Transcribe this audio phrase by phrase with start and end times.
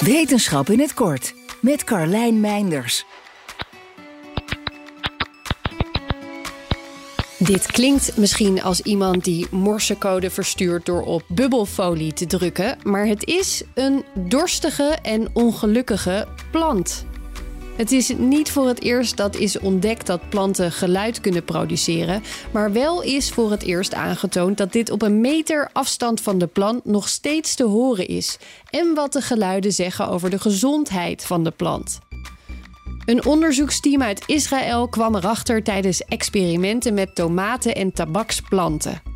[0.00, 3.04] Wetenschap in het kort met Carlijn Meinders.
[7.38, 13.24] Dit klinkt misschien als iemand die morsecode verstuurt door op bubbelfolie te drukken, maar het
[13.26, 17.06] is een dorstige en ongelukkige plant.
[17.76, 22.22] Het is niet voor het eerst dat is ontdekt dat planten geluid kunnen produceren,
[22.52, 26.46] maar wel is voor het eerst aangetoond dat dit op een meter afstand van de
[26.46, 28.38] plant nog steeds te horen is
[28.70, 31.98] en wat de geluiden zeggen over de gezondheid van de plant.
[33.04, 39.15] Een onderzoeksteam uit Israël kwam erachter tijdens experimenten met tomaten en tabaksplanten.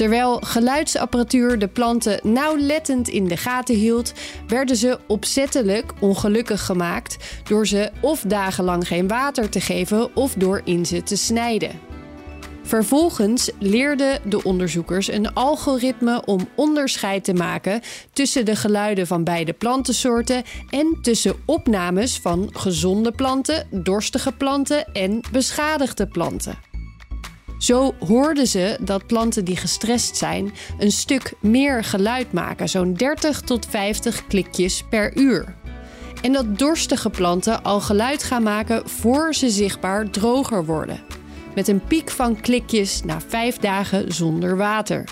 [0.00, 4.12] Terwijl geluidsapparatuur de planten nauwlettend in de gaten hield,
[4.46, 7.16] werden ze opzettelijk ongelukkig gemaakt
[7.48, 11.70] door ze of dagenlang geen water te geven of door in ze te snijden.
[12.62, 17.80] Vervolgens leerden de onderzoekers een algoritme om onderscheid te maken
[18.12, 25.20] tussen de geluiden van beide plantensoorten en tussen opnames van gezonde planten, dorstige planten en
[25.32, 26.69] beschadigde planten.
[27.60, 33.40] Zo hoorden ze dat planten die gestrest zijn een stuk meer geluid maken, zo'n 30
[33.40, 35.54] tot 50 klikjes per uur.
[36.22, 41.00] En dat dorstige planten al geluid gaan maken voor ze zichtbaar droger worden.
[41.54, 45.04] Met een piek van klikjes na vijf dagen zonder water.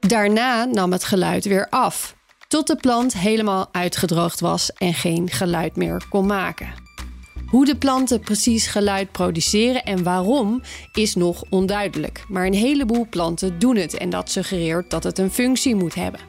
[0.00, 2.14] Daarna nam het geluid weer af,
[2.48, 6.85] tot de plant helemaal uitgedroogd was en geen geluid meer kon maken.
[7.46, 12.24] Hoe de planten precies geluid produceren en waarom is nog onduidelijk.
[12.28, 16.20] Maar een heleboel planten doen het en dat suggereert dat het een functie moet hebben.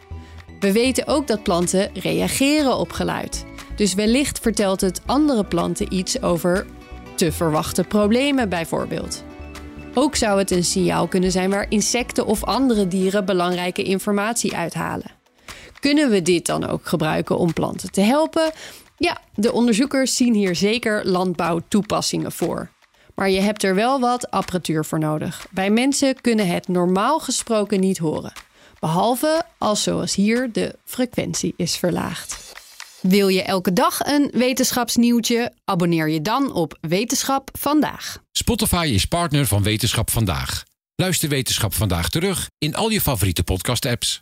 [0.60, 3.46] We weten ook dat planten reageren op geluid.
[3.76, 6.66] Dus wellicht vertelt het andere planten iets over
[7.16, 9.24] te verwachten problemen bijvoorbeeld.
[9.94, 15.17] Ook zou het een signaal kunnen zijn waar insecten of andere dieren belangrijke informatie uithalen.
[15.80, 18.52] Kunnen we dit dan ook gebruiken om planten te helpen?
[18.98, 22.70] Ja, de onderzoekers zien hier zeker landbouwtoepassingen voor.
[23.16, 25.48] Maar je hebt er wel wat apparatuur voor nodig.
[25.52, 28.34] Bij mensen kunnen het normaal gesproken niet horen.
[28.80, 32.56] Behalve als zoals hier de frequentie is verlaagd.
[33.02, 35.54] Wil je elke dag een wetenschapsnieuwtje?
[35.66, 38.18] Abonneer je dan op Wetenschap vandaag.
[38.32, 40.64] Spotify is partner van Wetenschap vandaag.
[40.96, 44.22] Luister Wetenschap vandaag terug in al je favoriete podcast-apps.